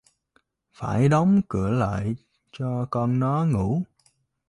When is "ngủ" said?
3.45-3.83